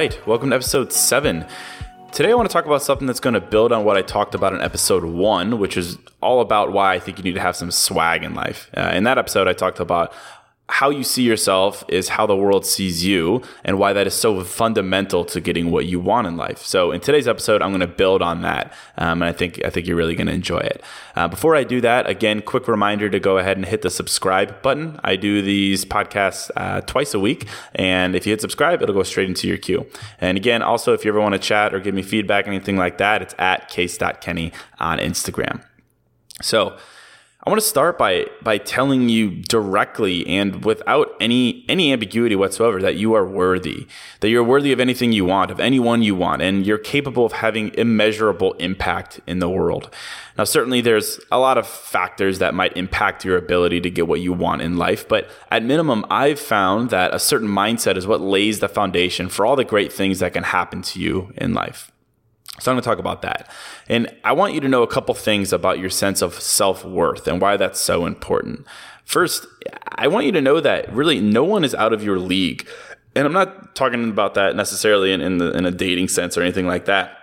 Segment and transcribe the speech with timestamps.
[0.00, 1.44] Right, welcome to episode seven.
[2.10, 4.34] Today, I want to talk about something that's going to build on what I talked
[4.34, 7.54] about in episode one, which is all about why I think you need to have
[7.54, 8.70] some swag in life.
[8.74, 10.14] Uh, in that episode, I talked about
[10.70, 14.42] how you see yourself is how the world sees you and why that is so
[14.44, 16.58] fundamental to getting what you want in life.
[16.58, 19.70] So in today's episode, I'm going to build on that, um, and I think I
[19.70, 20.82] think you're really going to enjoy it.
[21.16, 24.62] Uh, before I do that, again, quick reminder to go ahead and hit the subscribe
[24.62, 24.98] button.
[25.02, 29.02] I do these podcasts uh, twice a week, and if you hit subscribe, it'll go
[29.02, 29.86] straight into your queue.
[30.20, 32.98] And again, also if you ever want to chat or give me feedback, anything like
[32.98, 35.64] that, it's at case.kenny on Instagram.
[36.42, 36.78] So
[37.42, 42.82] I want to start by by telling you directly and without any any ambiguity whatsoever
[42.82, 43.86] that you are worthy,
[44.20, 47.32] that you're worthy of anything you want, of anyone you want, and you're capable of
[47.32, 49.88] having immeasurable impact in the world.
[50.36, 54.20] Now, certainly there's a lot of factors that might impact your ability to get what
[54.20, 58.20] you want in life, but at minimum, I've found that a certain mindset is what
[58.20, 61.90] lays the foundation for all the great things that can happen to you in life.
[62.58, 63.50] So I'm going to talk about that.
[63.88, 67.26] And I want you to know a couple things about your sense of self worth
[67.28, 68.66] and why that's so important.
[69.04, 69.46] First,
[69.86, 72.68] I want you to know that really no one is out of your league.
[73.14, 76.42] And I'm not talking about that necessarily in, in, the, in a dating sense or
[76.42, 77.16] anything like that.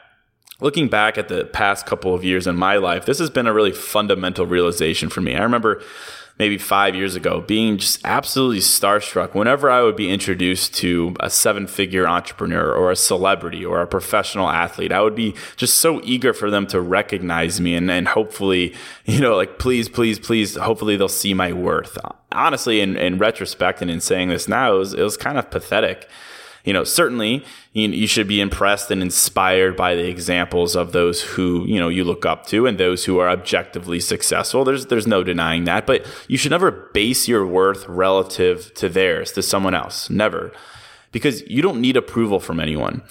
[0.60, 3.54] Looking back at the past couple of years in my life, this has been a
[3.54, 5.36] really fundamental realization for me.
[5.36, 5.84] I remember
[6.40, 11.30] maybe five years ago, being just absolutely starstruck whenever I would be introduced to a
[11.30, 14.92] seven figure entrepreneur or a celebrity or a professional athlete.
[14.92, 18.76] I would be just so eager for them to recognize me and, and hopefully,
[19.06, 21.98] you know, like, please, please, please, hopefully they'll see my worth.
[22.32, 25.50] Honestly, in, in retrospect and in saying this now, it was, it was kind of
[25.50, 26.08] pathetic
[26.68, 31.66] you know, certainly you, should be impressed and inspired by the examples of those who,
[31.66, 34.66] you know, you look up to and those who are objectively successful.
[34.66, 39.32] There's, there's no denying that, but you should never base your worth relative to theirs,
[39.32, 40.10] to someone else.
[40.10, 40.52] Never.
[41.14, 43.02] Because you don't need approval from anyone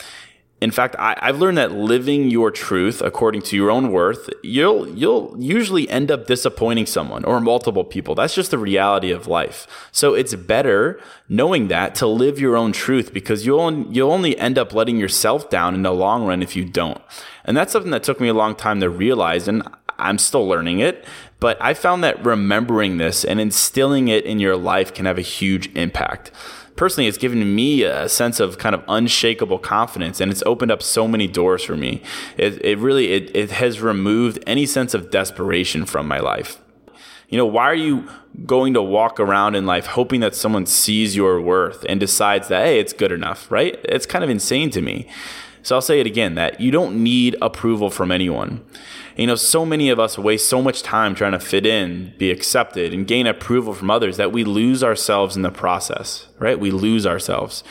[0.58, 4.88] in fact, I, have learned that living your truth according to your own worth, you'll
[4.88, 8.14] you'll usually end up disappointing someone or multiple people.
[8.14, 9.66] That's just the reality of life.
[9.92, 14.56] So it's better knowing that to live your own truth because you'll you'll only end
[14.56, 17.02] up letting yourself down in the long run if you don't.
[17.44, 19.62] And that's something that took me a long time to realize, and
[19.98, 21.04] I'm still learning it.
[21.38, 25.22] But I found that remembering this and instilling it in your life can have a
[25.22, 26.30] huge impact
[26.76, 30.82] personally, it's given me a sense of kind of unshakable confidence, and it's opened up
[30.82, 32.02] so many doors for me.
[32.36, 36.60] It, it really it, it has removed any sense of desperation from my life.
[37.28, 38.08] You know, why are you
[38.44, 42.64] going to walk around in life hoping that someone sees your worth and decides that,
[42.64, 43.80] hey, it's good enough, right?
[43.84, 45.08] It's kind of insane to me.
[45.66, 48.64] So I'll say it again that you don't need approval from anyone.
[49.16, 52.30] You know, so many of us waste so much time trying to fit in, be
[52.30, 56.60] accepted, and gain approval from others that we lose ourselves in the process, right?
[56.60, 57.64] We lose ourselves.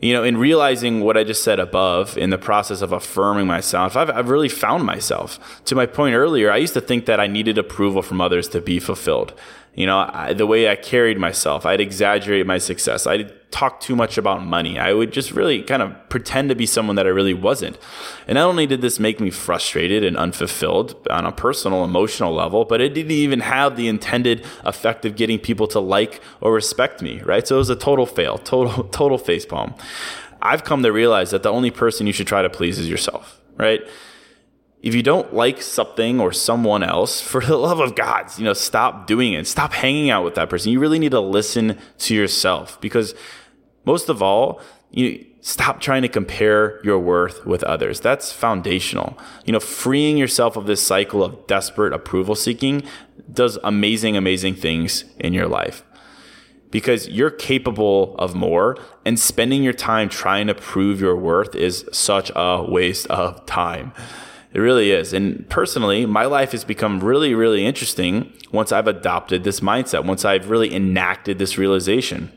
[0.00, 3.94] you know, in realizing what I just said above, in the process of affirming myself,
[3.94, 5.62] I've, I've really found myself.
[5.66, 8.60] To my point earlier, I used to think that I needed approval from others to
[8.62, 9.34] be fulfilled.
[9.74, 13.06] You know, I, the way I carried myself, I'd exaggerate my success.
[13.06, 14.78] I'd talk too much about money.
[14.78, 17.78] I would just really kind of pretend to be someone that I really wasn't.
[18.26, 22.66] And not only did this make me frustrated and unfulfilled on a personal, emotional level,
[22.66, 27.00] but it didn't even have the intended effect of getting people to like or respect
[27.00, 27.48] me, right?
[27.48, 29.78] So it was a total fail, total, total facepalm.
[30.42, 33.40] I've come to realize that the only person you should try to please is yourself,
[33.56, 33.80] right?
[34.82, 38.52] If you don't like something or someone else, for the love of God, you know,
[38.52, 39.46] stop doing it.
[39.46, 40.72] Stop hanging out with that person.
[40.72, 43.14] You really need to listen to yourself because
[43.84, 48.00] most of all, you stop trying to compare your worth with others.
[48.00, 49.18] That's foundational.
[49.44, 52.82] You know, freeing yourself of this cycle of desperate approval seeking
[53.32, 55.82] does amazing, amazing things in your life
[56.70, 61.84] because you're capable of more and spending your time trying to prove your worth is
[61.92, 63.92] such a waste of time.
[64.54, 65.12] It really is.
[65.12, 70.24] And personally, my life has become really, really interesting once I've adopted this mindset, once
[70.24, 72.30] I've really enacted this realization.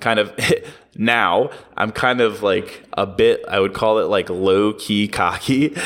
[0.00, 0.32] Kind of
[0.98, 5.76] now, I'm kind of like a bit, I would call it like low key cocky,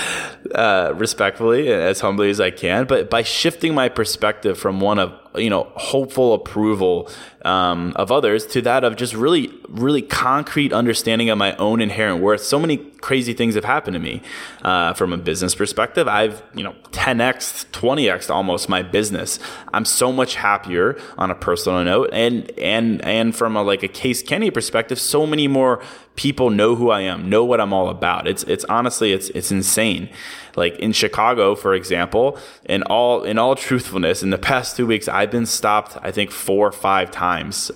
[0.55, 2.87] uh, respectfully, as humbly as I can.
[2.87, 7.09] But by shifting my perspective from one of you know hopeful approval
[7.45, 12.21] um, of others to that of just really really concrete understanding of my own inherent
[12.21, 14.21] worth so many crazy things have happened to me
[14.63, 19.39] uh, from a business perspective i've you know 10x 20x almost my business
[19.73, 23.89] i'm so much happier on a personal note and and and from a like a
[23.89, 25.83] case kenny perspective so many more
[26.17, 28.29] people know who I am, know what I'm all about.
[28.29, 30.11] It's it's honestly it's it's insane.
[30.57, 35.09] Like in Chicago, for example, in all in all truthfulness, in the past two weeks,
[35.09, 37.71] I've been stopped I think four or five times.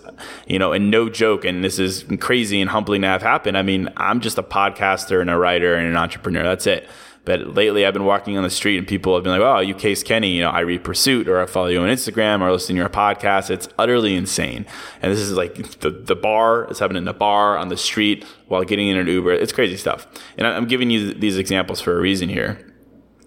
[0.46, 3.56] You know, and no joke, and this is crazy and humbling to have happened.
[3.56, 6.42] I mean, I'm just a podcaster and a writer and an entrepreneur.
[6.42, 6.88] That's it.
[7.24, 9.74] But lately, I've been walking on the street and people have been like, "Oh, you
[9.74, 10.32] Case Kenny?
[10.32, 12.80] You know, I read Pursuit, or I follow you on Instagram, or I listen to
[12.80, 14.66] your podcast." It's utterly insane.
[15.00, 16.64] And this is like the the bar.
[16.64, 19.32] It's happening in the bar on the street while getting in an Uber.
[19.32, 20.06] It's crazy stuff.
[20.36, 22.58] And I'm giving you these examples for a reason here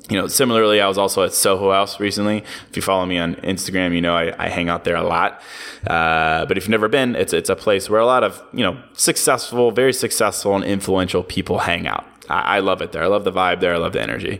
[0.10, 2.44] you know, similarly, I was also at Soho House recently.
[2.70, 5.42] If you follow me on Instagram, you know I, I hang out there a lot.
[5.86, 8.64] Uh, but if you've never been, it's it's a place where a lot of you
[8.64, 12.06] know successful, very successful, and influential people hang out.
[12.30, 13.04] I, I love it there.
[13.04, 13.74] I love the vibe there.
[13.74, 14.40] I love the energy.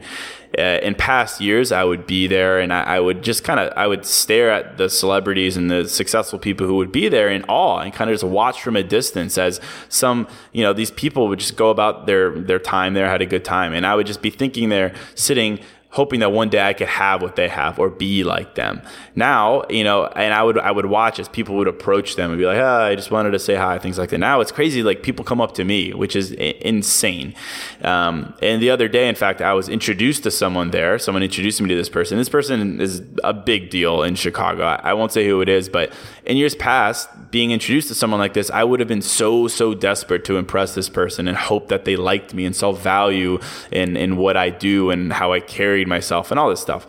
[0.58, 3.72] Uh, in past years, I would be there and I, I would just kind of
[3.76, 7.44] I would stare at the celebrities and the successful people who would be there in
[7.44, 11.28] awe and kind of just watch from a distance as some you know these people
[11.28, 14.08] would just go about their their time there, had a good time, and I would
[14.08, 17.80] just be thinking there, sitting hoping that one day I could have what they have
[17.80, 18.82] or be like them.
[19.16, 22.38] Now, you know, and I would I would watch as people would approach them and
[22.38, 24.18] be like, oh, I just wanted to say hi, things like that.
[24.18, 27.34] Now it's crazy, like people come up to me, which is insane.
[27.82, 31.00] Um, and the other day, in fact, I was introduced to someone there.
[31.00, 32.18] Someone introduced me to this person.
[32.18, 34.64] This person is a big deal in Chicago.
[34.64, 35.94] I won't say who it is, but
[36.26, 39.74] in years past, being introduced to someone like this, I would have been so so
[39.74, 43.40] desperate to impress this person and hope that they liked me and saw value
[43.72, 45.40] in in what I do and how I
[45.78, 46.88] carried myself and all this stuff.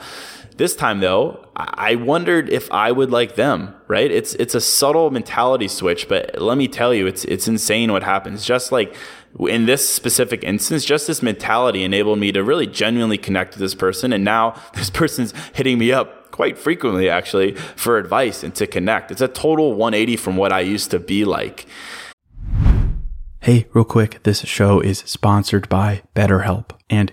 [0.56, 4.10] This time though, I wondered if I would like them, right?
[4.10, 8.02] It's it's a subtle mentality switch, but let me tell you, it's it's insane what
[8.02, 8.44] happens.
[8.44, 8.92] Just like
[9.38, 13.74] in this specific instance, just this mentality enabled me to really genuinely connect with this
[13.74, 14.12] person.
[14.12, 19.12] And now this person's hitting me up quite frequently actually for advice and to connect.
[19.12, 21.66] It's a total 180 from what I used to be like.
[23.40, 26.72] Hey, real quick, this show is sponsored by BetterHelp.
[26.90, 27.12] And,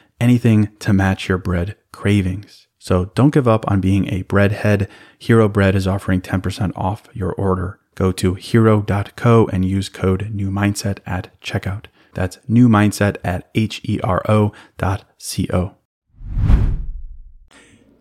[0.21, 2.67] anything to match your bread cravings.
[2.77, 4.87] So don't give up on being a breadhead.
[5.17, 7.79] Hero Bread is offering 10% off your order.
[7.95, 11.85] Go to hero.co and use code new mindset at checkout.
[12.13, 15.75] That's new mindset at H E R O dot C O.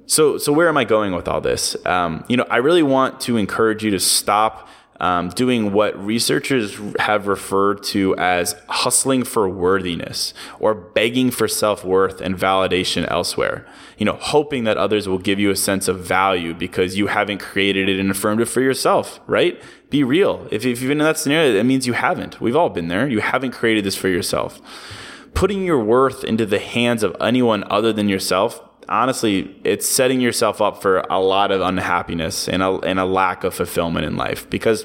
[0.07, 1.77] So, so where am I going with all this?
[1.87, 4.69] Um, you know, I really want to encourage you to stop
[5.01, 11.85] um, doing what researchers have referred to as hustling for worthiness or begging for self
[11.85, 13.67] worth and validation elsewhere.
[13.97, 17.39] You know, hoping that others will give you a sense of value because you haven't
[17.39, 19.61] created it and affirmed it for yourself, right?
[19.89, 20.47] Be real.
[20.51, 22.41] If, if you've been in that scenario, that means you haven't.
[22.41, 23.09] We've all been there.
[23.09, 24.61] You haven't created this for yourself.
[25.33, 30.61] Putting your worth into the hands of anyone other than yourself honestly, it's setting yourself
[30.61, 34.51] up for a lot of unhappiness and a, and a lack of fulfillment in life.
[34.51, 34.85] Because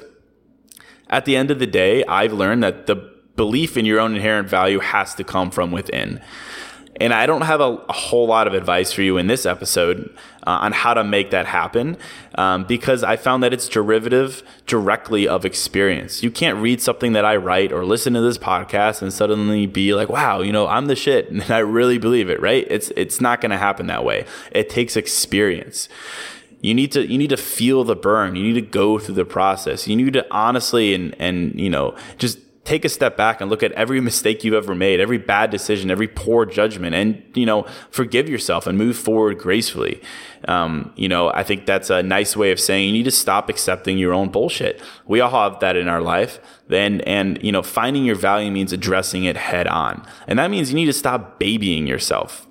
[1.08, 2.96] at the end of the day, I've learned that the
[3.34, 6.22] belief in your own inherent value has to come from within.
[7.00, 10.10] And I don't have a, a, whole lot of advice for you in this episode
[10.46, 11.96] uh, on how to make that happen
[12.36, 16.22] um, because I found that it's derivative directly of experience.
[16.22, 19.94] You can't read something that I write or listen to this podcast and suddenly be
[19.94, 21.30] like, wow, you know, I'm the shit.
[21.36, 22.66] And I really believe it, right?
[22.70, 24.24] It's, it's not going to happen that way.
[24.52, 25.88] It takes experience.
[26.62, 28.34] You need to you need to feel the burn.
[28.34, 29.86] You need to go through the process.
[29.86, 33.62] You need to honestly and and you know just take a step back and look
[33.62, 37.66] at every mistake you've ever made, every bad decision, every poor judgment, and you know
[37.90, 40.02] forgive yourself and move forward gracefully.
[40.48, 43.48] Um, you know, I think that's a nice way of saying you need to stop
[43.48, 44.82] accepting your own bullshit.
[45.06, 46.38] We all have that in our life.
[46.68, 50.70] Then, and you know, finding your value means addressing it head on, and that means
[50.70, 52.45] you need to stop babying yourself.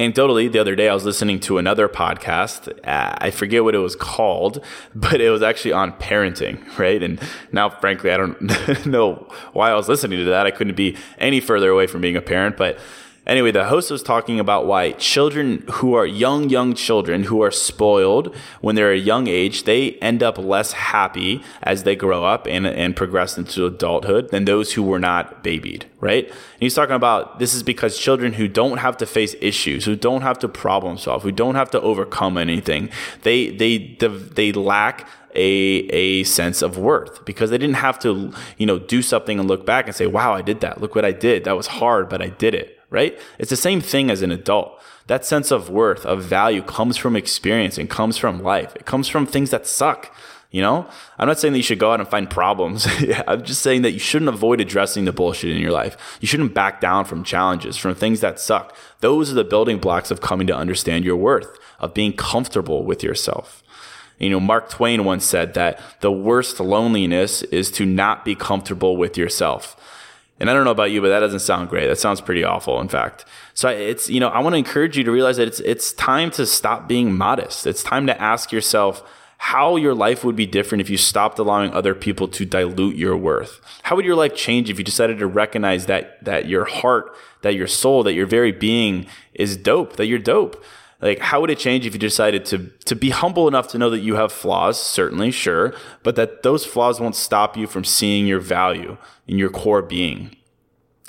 [0.00, 2.70] Anecdotally, the other day I was listening to another podcast.
[2.88, 4.64] Uh, I forget what it was called,
[4.94, 7.02] but it was actually on parenting, right?
[7.02, 7.20] And
[7.52, 10.46] now, frankly, I don't know why I was listening to that.
[10.46, 12.78] I couldn't be any further away from being a parent, but
[13.26, 17.50] Anyway, the host was talking about why children who are young, young children who are
[17.50, 22.46] spoiled when they're a young age, they end up less happy as they grow up
[22.46, 26.26] and, and progress into adulthood than those who were not babied, right?
[26.28, 29.96] And he's talking about this is because children who don't have to face issues, who
[29.96, 32.88] don't have to problem solve, who don't have to overcome anything,
[33.22, 38.66] they they they lack a a sense of worth because they didn't have to you
[38.66, 40.80] know do something and look back and say wow I did that.
[40.80, 41.44] Look what I did.
[41.44, 43.18] That was hard but I did it right?
[43.38, 44.78] It's the same thing as an adult.
[45.06, 48.76] That sense of worth, of value comes from experience and comes from life.
[48.76, 50.14] It comes from things that suck.
[50.50, 52.86] You know, I'm not saying that you should go out and find problems.
[53.28, 56.18] I'm just saying that you shouldn't avoid addressing the bullshit in your life.
[56.20, 58.76] You shouldn't back down from challenges, from things that suck.
[58.98, 63.04] Those are the building blocks of coming to understand your worth, of being comfortable with
[63.04, 63.62] yourself.
[64.18, 68.96] You know, Mark Twain once said that the worst loneliness is to not be comfortable
[68.96, 69.76] with yourself.
[70.40, 71.86] And I don't know about you, but that doesn't sound great.
[71.86, 73.26] That sounds pretty awful, in fact.
[73.52, 76.30] So it's, you know, I want to encourage you to realize that it's, it's time
[76.32, 77.66] to stop being modest.
[77.66, 79.02] It's time to ask yourself
[79.36, 83.16] how your life would be different if you stopped allowing other people to dilute your
[83.16, 83.60] worth.
[83.82, 87.54] How would your life change if you decided to recognize that, that your heart, that
[87.54, 90.62] your soul, that your very being is dope, that you're dope?
[91.00, 93.90] Like how would it change if you decided to to be humble enough to know
[93.90, 94.80] that you have flaws?
[94.80, 95.74] Certainly sure.
[96.02, 100.36] But that those flaws won't stop you from seeing your value in your core being.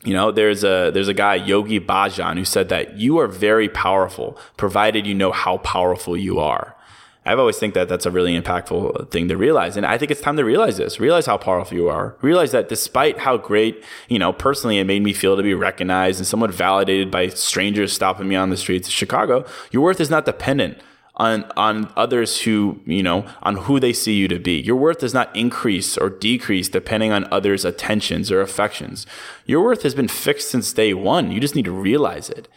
[0.04, 3.70] You know there's a there's a guy yogi bhajan who said that you are very
[3.70, 6.76] powerful provided you know how powerful you are
[7.24, 9.78] I've always think that that's a really impactful thing to realize.
[9.78, 12.68] And I think it's time to realize this, realize how powerful you are, realize that
[12.68, 16.52] despite how great, you know, personally it made me feel to be recognized and somewhat
[16.52, 20.80] validated by strangers stopping me on the streets of Chicago, your worth is not dependent
[21.16, 24.60] on, on others who, you know, on who they see you to be.
[24.60, 29.06] Your worth does not increase or decrease depending on others' attentions or affections.
[29.46, 31.32] Your worth has been fixed since day one.
[31.32, 32.48] You just need to realize it.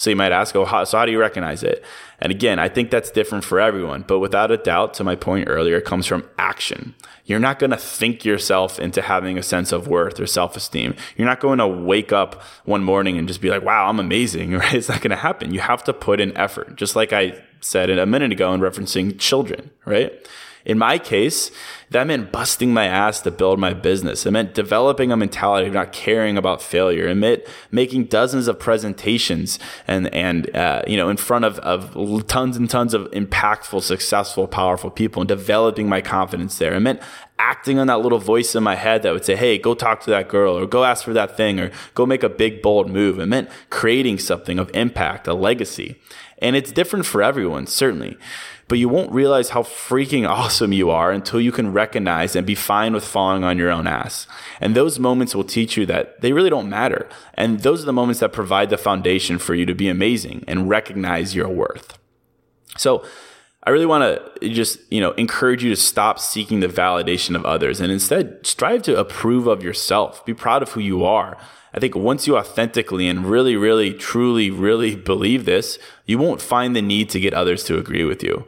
[0.00, 1.84] So you might ask, oh, how, so how do you recognize it?
[2.20, 4.02] And again, I think that's different for everyone.
[4.08, 6.94] But without a doubt, to my point earlier, it comes from action.
[7.26, 10.94] You're not going to think yourself into having a sense of worth or self esteem.
[11.18, 14.52] You're not going to wake up one morning and just be like, wow, I'm amazing,
[14.56, 14.72] right?
[14.72, 15.52] It's not going to happen.
[15.52, 19.18] You have to put in effort, just like I said a minute ago in referencing
[19.18, 20.26] children, right?
[20.64, 21.50] In my case,
[21.90, 24.26] that meant busting my ass to build my business.
[24.26, 27.08] It meant developing a mentality of not caring about failure.
[27.08, 32.26] It meant making dozens of presentations and, and, uh, you know, in front of, of
[32.26, 36.74] tons and tons of impactful, successful, powerful people and developing my confidence there.
[36.74, 37.00] It meant
[37.40, 40.10] acting on that little voice in my head that would say, Hey, go talk to
[40.10, 43.18] that girl or go ask for that thing or go make a big, bold move.
[43.18, 46.00] It meant creating something of impact, a legacy.
[46.38, 48.16] And it's different for everyone, certainly
[48.70, 52.54] but you won't realize how freaking awesome you are until you can recognize and be
[52.54, 54.28] fine with falling on your own ass.
[54.60, 57.08] And those moments will teach you that they really don't matter.
[57.34, 60.68] And those are the moments that provide the foundation for you to be amazing and
[60.68, 61.98] recognize your worth.
[62.76, 63.04] So,
[63.62, 64.02] I really want
[64.40, 68.46] to just, you know, encourage you to stop seeking the validation of others and instead
[68.46, 70.24] strive to approve of yourself.
[70.24, 71.36] Be proud of who you are.
[71.74, 76.74] I think once you authentically and really, really, truly, really believe this, you won't find
[76.74, 78.46] the need to get others to agree with you.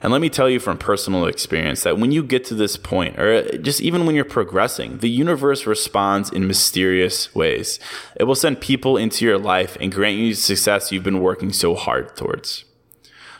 [0.00, 3.18] And let me tell you from personal experience that when you get to this point,
[3.18, 7.78] or uh, just even when you're progressing, the universe responds in mysterious ways.
[8.16, 11.74] It will send people into your life and grant you success you've been working so
[11.74, 12.64] hard towards.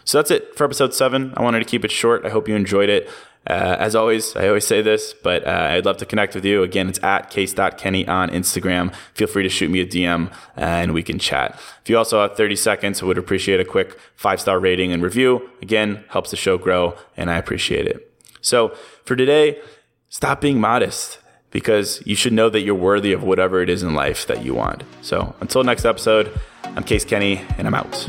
[0.04, 1.32] So that's it for episode seven.
[1.36, 2.24] I wanted to keep it short.
[2.24, 3.08] I hope you enjoyed it.
[3.46, 6.62] Uh, as always, I always say this, but uh, I'd love to connect with you.
[6.62, 8.94] Again, it's at case.kenny on Instagram.
[9.12, 11.60] Feel free to shoot me a DM and we can chat.
[11.82, 15.02] If you also have 30 seconds, I would appreciate a quick five star rating and
[15.02, 15.50] review.
[15.60, 18.10] Again, helps the show grow and I appreciate it.
[18.40, 18.70] So
[19.04, 19.60] for today,
[20.08, 21.18] stop being modest
[21.50, 24.54] because you should know that you're worthy of whatever it is in life that you
[24.54, 24.84] want.
[25.02, 26.32] So until next episode,
[26.64, 28.08] I'm Case Kenny and I'm out.